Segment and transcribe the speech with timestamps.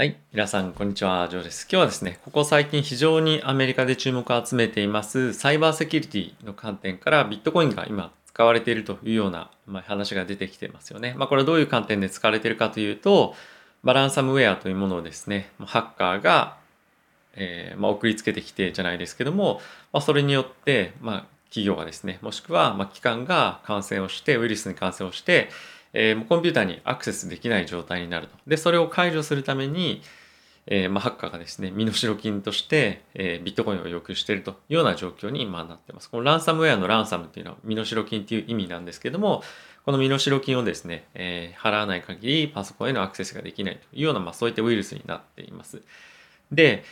[0.00, 0.16] はい。
[0.32, 1.28] 皆さん、こんにちは。
[1.28, 1.64] ジョーです。
[1.70, 11.14] 今日はですね、ここ最近非常にアメリカで注目を集めていますサイバーセキュリティの観点からビットコインが今使われているというような、ま、話が出てきてますよね。
[11.18, 13.34] まあ、これはどういう観点で使われているかというと、
[13.84, 16.56] バランサムウェアというものをですね、ハッカーが、
[17.34, 19.60] えー、まあ、送りつけてきてじゃないですけども、
[19.92, 25.50] まあ、それによって、ま、企業がですね、もしくは、ま機関が感染をして、ウイルスに感染をして、
[25.92, 28.36] えー、コンピューターにアクセスできない状態になると。
[28.46, 30.02] で、それを解除するために、
[30.66, 36.10] えー、まあ、ハッカーがですね、身代金として、えー、ビットコインを要求しているというような状況に今なってます。
[36.10, 39.42] このランサムウェアのランサムっていうのは身代金っていう意味なんですけども、
[39.84, 45.82] この身代金をですね、えー、払わない限りパソコンへのアクセスができないというような、まあ、そういったウイルスになっています。
[46.52, 46.84] で、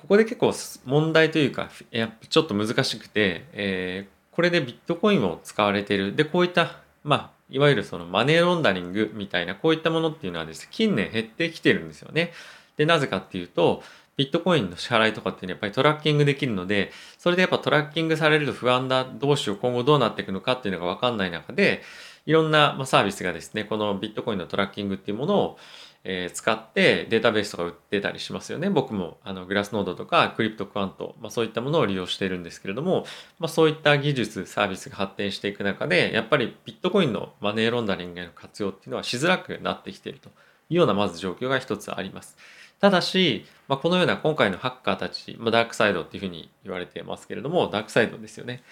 [0.00, 0.52] ここで結構
[0.84, 6.14] 問題というか、やちょっと難しくて、えー、これでビットコインを使われている。
[6.14, 12.32] で、こういった、まあ、いわゆるそのマネーロンダリングみたいなこういったものっていうのはですね、近年減ってきてるんですよね。
[12.76, 13.82] で、なぜかっていうと、
[14.16, 21.82] ビットコインの支払いとかっていうのはやっぱりトラッキングできるので、それでやっぱトラッキングされると不安だ、どうしよう、今後どうなっていくのかっていうのがわかんない中で、
[22.26, 25.58] いろんなサービスがですね、このビットコインのトラッキングっていうものを、
[26.02, 28.70] え使ってデータベースとか売ってたりしますよね。
[28.70, 33.04] 僕もあのグラスノードとかクリプトクワント、まあ、そういったものを利用しているんですけれども、
[33.38, 40.30] まあ、そういった技術、サービスが発展していく中で、やっぱりビットコインのマネーロンダリングへの活用っていうのはしづらくなってきていると
[40.70, 42.38] いうようなまず状況が一つあります。
[42.80, 48.62] ただし、まあ、このような今回のハッカーたち、まあ、ダークサイドっていうふうに言われてますけれども、ダークサイドですよね。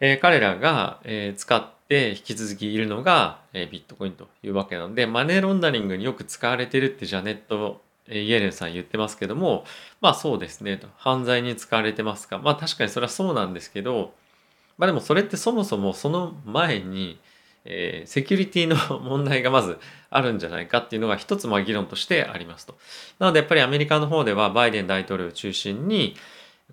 [0.00, 9.64] えー、彼らが、えー、使って引き続きいるのが、え、ビットコインというわけなので、マネーロンダリングによく使われてるってジャネット、イエレンさん言ってますけども、
[10.00, 10.88] まあそうですねと。
[10.96, 12.38] 犯罪に使われてますか。
[12.38, 14.12] まあ確かにそれはそうなんですけど、
[14.78, 17.18] まあでもそれってそもそもその前に、
[17.64, 19.78] えー、セキュリティの 問題がまず
[20.10, 22.76] あるんじゃないかっていうのが一つまあ議論としてありますと。
[23.18, 26.16] なのでやっぱりアメリカの方ではバイデン大統領を中心に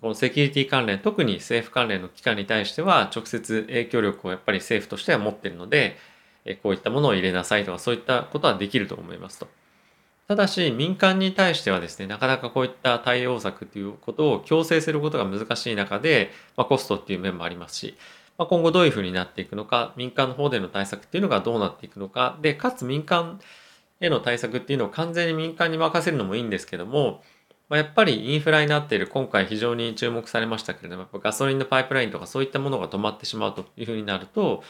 [0.02, 5.96] このセキュリティ関連特に政府関連の機関に対しては直接影響力をやっぱり政府としては持っているので
[6.62, 9.48] こういったものを入れなさいとかそういったことはできると思いますと。
[10.28, 17.96] ただし民間に対してはですねなかなかこういった対応策ということを強制することが難しい中で、まあ、コストっていう面もありますし
[18.38, 23.40] まあ、今後どういうふうになっていくのか、民間の方での対策っていうのがどうなっていくのか、で、かつ民間
[24.00, 27.22] への対策っていうのを完全に民間に任せるのもいいんですけども、
[27.72, 34.62] まあ、やっぱりインフラになっている今回非常に注目されましたけれどもやっぱ、ガソリンのパイプラインとかそういったものが止まってしまうというふうになると、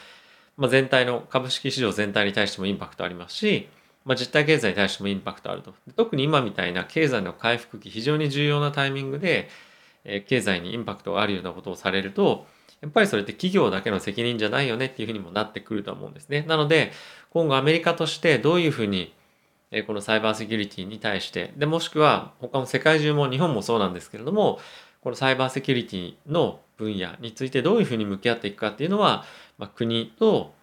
[0.55, 3.67] まあ、全体の株式市場全体に対してもインパクトありますし、
[4.05, 5.73] まあ、実体経済に対してもインパクトあると。
[5.97, 9.49] 特に今みたいな経済の回復期、非常に重要なタイミングで、
[10.05, 12.47] え、経済にインパクトがあるようなことをされると、
[12.79, 16.45] やっぱりそれって企業だけの責任じゃないよねっていうふうにもなってくると思うんですね。
[16.47, 16.93] なので、
[17.31, 19.13] 今後アメリカとしてどういうふうに
[19.73, 24.59] えこのサイバーセキュリティに対して、で、もしくは他の世界中も日本もそうなんですけれども、
[25.01, 29.25] このサイバーセキュリティの分野についてどういうふうに向き合っていくかっていうのは、
[29.57, 30.53] まあ、国と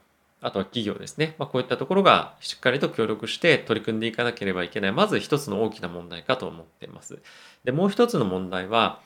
[0.41, 1.35] あとは企業ですね。
[1.39, 4.93] まあ、こういったところがしっかりと協力して取り組んでいかなければいけない。
[4.93, 7.19] まず一つの大きな問題かと思っています。
[7.65, 9.01] で、もう一つの問題は、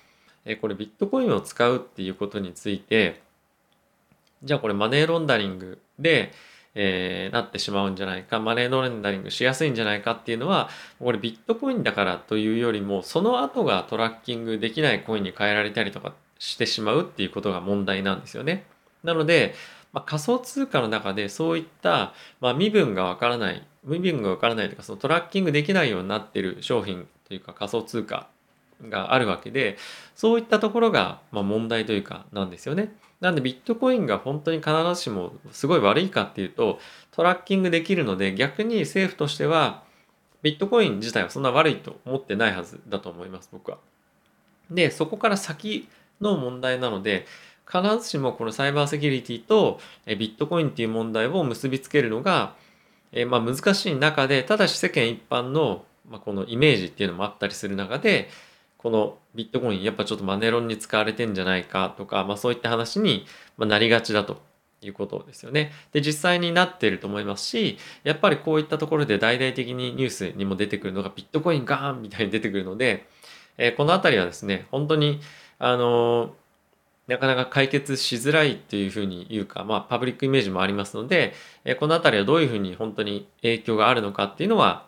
[0.44, 3.22] えこれビットコインを使うっていうことについて
[4.44, 6.32] じゃあこれマネーロンダリングで、
[6.74, 10.68] えー、なってしまうんじゃないかマネーロンダリングしやすいんじゃないかっていうのは
[10.98, 18.66] これビットコインだからというよりもその後がトラッキングできないコインに変えられたりとかしてしまうっていうことが問題なんですよね。
[19.02, 19.54] なので、
[19.92, 28.28] まあ、仮想通貨の中でそういった、まあ、身分がわからない身分がわからないというかそのトラッキングできないようになってる商品というか仮想通貨
[28.88, 29.76] があるわけで
[30.14, 32.92] そういったところがま問題というかなんですよね。
[33.24, 36.78] なんでビットコインが本当に必ずしもすごい悪いかっていうと
[37.10, 39.82] トラッキングできるので逆に政府としては
[40.42, 43.78] ビットコイン自体はそんな悪いと思ってないはずだと思います僕は。
[44.70, 45.88] でそこから先
[46.20, 47.24] の問題なので
[47.66, 52.54] 必ずしもこのサイバーセキュリティとビットコインっていう問題を結びつけるのが
[53.12, 58.28] えまあ難しい中でただし世間一般のまあこのイメージっていうのもあったりする中で
[58.84, 63.24] このビットコインやっぱちょっとマネロンに使われてんじゃないかとか、まあ、そういった話に
[63.56, 64.42] なりがちだと
[64.82, 65.72] いうことですよね。
[65.92, 73.06] で実際になってると思いますしやっぱりこういったところで大々的にニュースにも出てくるのがビットコインガーンみたいに出てくるので、
[73.56, 75.20] えー、この辺りはですね本当に
[75.58, 76.30] あのー
[77.06, 81.34] なかなか解決しづらいっていうふうに言うか、まあ、パブリックイメージもありますので、
[81.66, 84.86] えこの辺りはどういうふうに本当に影響があるのかっていうのは、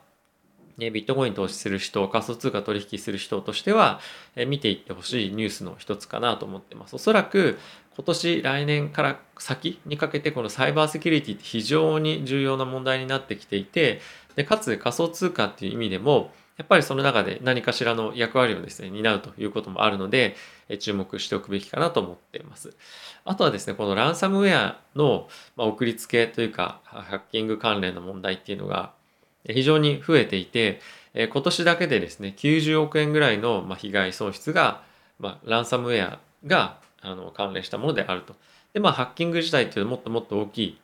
[0.78, 4.00] ビットコイン投資する人、仮想通貨取引する人としては、
[4.46, 6.96] 見ていってほしいニュースの一つかなと思ってます。
[6.96, 7.58] おそらく
[7.96, 14.00] 今年、来年から先にかけてこのサイバーセキュリティって非常に重要な問題になってきていて、
[14.34, 20.36] でかつ仮想通貨っていう意味でも、やっぱりその中で何かしらの役割をですね、担うということもあるので、
[20.78, 22.74] 注目しておくべきかなと思っています。
[23.24, 28.92] あとはですね、このランサムウェアの送りつけというか、ハッキング関連の問題っていうのが
[29.48, 30.80] 非常に増えていて、
[31.14, 34.82] え今年だけでですね、90億円ぐらいのま被害損失が、
[35.18, 38.34] ま、ランサムウェアがあの関連したものであると。
[38.72, 40.78] で、まあ、ハッキング自体っていうのはもっともっと大きい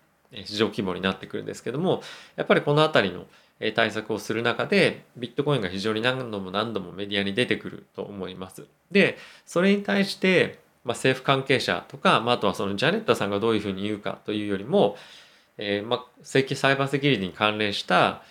[0.44, 2.02] 市場規模になってくるんですけども、
[2.36, 3.26] やっぱりこのあたりの
[3.74, 8.66] 対策をする中でビットコインが非常に何度も何度もメディアに出てくると思います。
[8.90, 14.96] でそれに対して、まあ、政府関係者とか、まあ、あとはそのジャネットさんがどういうふうに言うかというよりも、
[15.58, 16.42] えー、まあ、サイ
[16.76, 18.22] バーセキュリティに関連した、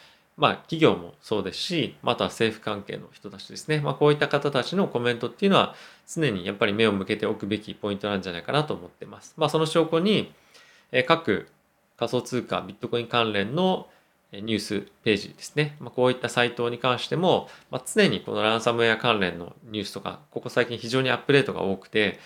[0.41, 5.75] まあ、企業もそうですし、また政府関係の人たちですね、まあ、こういった方たちのコメントっていうのは
[6.11, 9.35] 常にやっぱり目を向けておくべきポイントなんじゃないかなと思ってます。
[9.37, 10.33] まあ、その証拠に、
[10.91, 11.47] え、各
[11.95, 13.87] 仮想通貨ビットコイン関連の
[14.33, 15.75] ニュースページですね。
[15.79, 22.19] まあ、こういったサイトに関しても、まあ、常にこのランサムウェア関連のニュースとか、ここ最近非常にアップデートが多くて、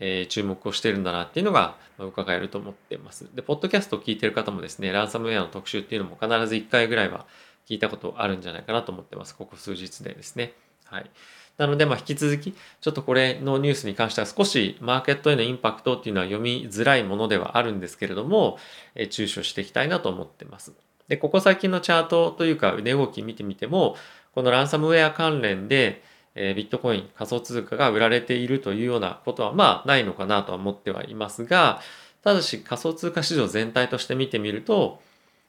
[0.00, 3.28] えー、注目をしてるんだなっていうのが伺えると思ってます。
[3.34, 7.26] で、ポッドキャストを聞いてる方もですね、ランサムウェアの特集っていうのも必ず1回ぐらいは
[7.68, 9.36] 聞いたことあるんじゃないかなと思ってます。
[9.36, 10.52] ここ数日でですね。
[10.84, 11.10] はい。
[11.56, 18.58] なので、まあ、引き続き、ちょっとこれのニュースに関しては少しマーケットへのインパクトっていうのは読みづらいものではあるんですけれども、
[18.94, 20.72] え、注視をしていきたいなと思ってます。
[21.08, 23.96] で、ここ最近のチャートというか値動き見てみても、
[24.34, 26.02] このランサムウェア関連で、
[26.34, 31.80] えー、ビットコイン仮想通貨が売られているというようなことはまあないのかなとは思ってはいますが、
[32.22, 35.02] ただし仮想通貨市場全体として見てみると、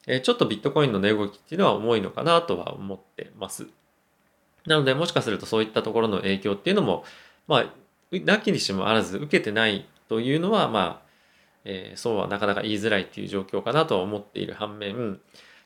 [0.06, 3.66] え、ちょっとビットコインの値動きっていうのは重いのかなとは思ってます。
[4.66, 7.04] なのでもしかするとそういったところの影響っていうのも、
[7.48, 7.66] まあ、
[8.24, 11.08] なきにしもあらず受けてないというのは、まあ、
[11.64, 15.20] えー、そうはなかなか言いづらいっていう状況かなとは思っている反面、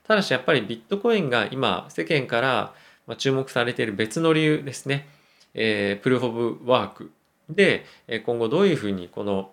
[0.04, 2.74] ただしやっぱりビットコインが今世間から
[3.18, 5.08] 注目されている別の理由ですね、
[5.54, 7.10] えー、プルーフ・オブ・ワーク
[7.50, 7.84] で
[8.24, 9.50] 今後どういうふうにこの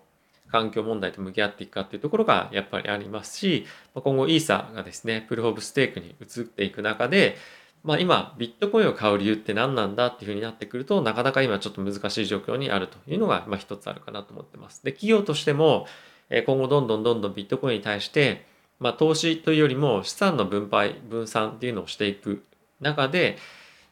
[0.54, 7.36] 環境問題と向き合っていくかっていうところがやっぱりありますし今後イーサがですねプルーフ・オブ・ステークに移っていく中で
[7.82, 14.82] まあ、今ビットコインを買う理由って何なんだっていうふうになってくるとなかなか今ちょっと難しい状況にあるというのがまあ一つあるかなと思ってます。
[14.82, 15.86] で企業としても
[16.30, 18.46] 今後どんどんどんどんビットコインに対して
[18.80, 22.42] まあ、投資というよりも資産の分配分散っていうのをしていく
[22.80, 23.38] 中で、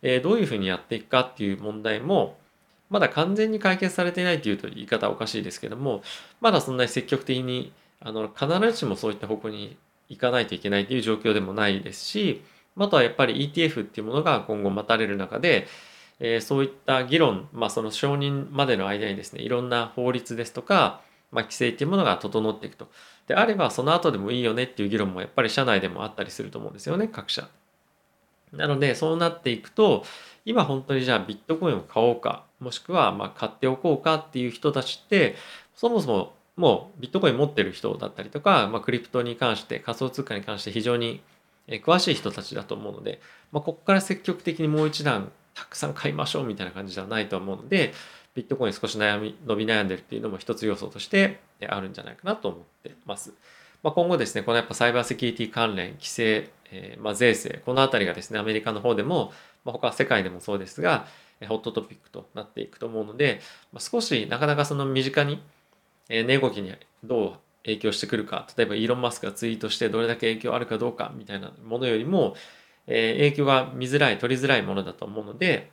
[0.03, 2.37] え、どういうふうにやっていくかっていう問題も
[2.93, 6.03] まだ完全に解決されていないというと言い方はおかしいですけども
[6.43, 9.77] まだそんなに積極的にあの必ずしもそういった方向に
[10.11, 12.43] 行かないといけないという状況でもないですし
[12.77, 15.67] あとはやっぱり ETF っていうものが今後待たれる中で、
[16.21, 21.01] えー、そういった議論、まあ、その承認までの間にですねいろんな法律ですとか、
[21.31, 22.89] まあ、規制っていうものが整っていくと。
[23.27, 27.49] であればその後でもいいよねっていう議論もやっぱり社内でもあったりすると思うんですよね各社。
[28.53, 30.05] なのでそうなっていくと
[30.45, 35.37] 今本当にじゃあビットコインを買おうかもしくはま買っておこうかっていう人たちって
[35.75, 41.23] そもそももうビットコイン持ってる人だったりとか、まあ、クリプトに関して仮想通貨に関して非常に
[41.69, 43.21] 詳しい人たちだと思うので、
[43.53, 47.93] まあ、ここから積極的にもう一段たくさん買いましょうみたいな感じではないと思うので
[48.35, 53.33] ビットコイン少し悩み伸び悩んでるっていうのも一つ要素としてあるんじゃないかなと思ってます。
[53.83, 59.33] まあ、今後ですね、このやっぱサイバーセキュリティ関連、規制、えー、まあ税制、このあたりがですね、アメリカの方でも、
[59.65, 61.07] まあ、他世界でもそうですが、
[61.49, 63.41] ホットトピックとなっていくと思うので、
[63.73, 65.43] まあ、少しなかなかその身近に、
[66.09, 66.75] え、値動きに
[67.05, 67.33] どう
[67.65, 72.35] 影響してくるか、例えばイーロン・マスクがツイートしてどれだけ影響あるかどうかみたいなものよりも、
[72.87, 75.71] えー、影響が見づらい、取りづらいものだと思うので、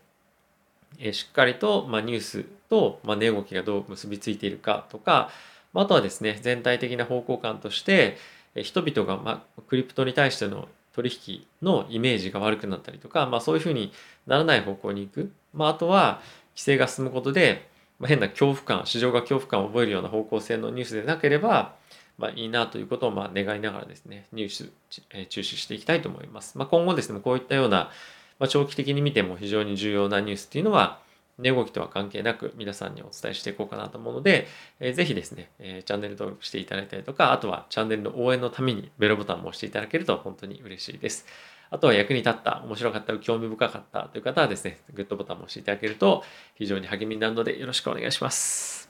[1.00, 5.30] えー、しっかりと、まあ、ニュースと、まあ、値動きがどう結びついているかとか、
[5.74, 8.18] あとはですね、全体的な方向感として、
[8.56, 10.68] 人々が、ま、クリプトに対しての
[11.02, 13.94] 取引のイメージが悪くなったりとか、まあ、そういうふうに
[14.28, 15.32] ならない方向に行く。
[15.54, 16.22] まあ、あとは、
[16.56, 21.76] 規制が進むことで、まあ、変な恐怖感、市場が恐怖感を覚えるような方向性のニュースでなければ、
[22.18, 24.72] まあ、いいなということをまあ願いながらですね、ニュース、
[25.12, 26.58] え注視していきたいと思います。
[26.58, 27.92] まあ、今後ですね、こういったような、
[28.40, 31.00] まあ、長期的に見ても非常に重要なニュースっていうのは、
[31.40, 34.48] 値動きとは関係なく皆さんにお伝えしていこうかなと思うので、
[34.80, 41.26] えー、ぜひですね、えー、チャンネル登録していただいたりとか、あとはチャンネルの応援のためにベルボタンも押していただけると本当に嬉しいです。
[41.72, 46.24] あとは役に立った、面白かった、興味深かったという方はですね、グッドボタンも押していただけると
[46.56, 48.90] 非常に励みになるのでよろしくお願いします。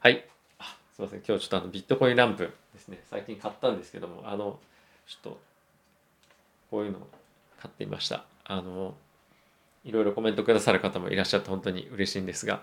[0.00, 0.24] はい。
[0.92, 1.22] すいません。
[1.26, 4.58] 今日ちょっとあのビットコインランプですね、最近買ったんですけども、あの、
[5.06, 5.40] ちょっと
[6.70, 7.08] こういうのを
[7.58, 8.24] 買ってみました。
[8.44, 8.94] あの、
[9.84, 12.62] いろいろコメントくださる方もいらっしゃって本当に嬉しいんですが、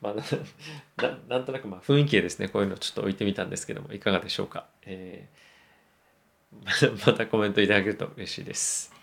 [0.00, 0.22] まあ、な
[1.28, 8.96] なんとなくまあ雰囲気でですねこういうのちょっと置いてみたんですけどもいかがでしょうか、えー、また コメントいただけると嬉しいです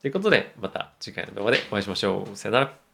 [0.00, 2.36] ということで、また次回の動画でお会いしましょう。
[2.36, 2.85] さよなら。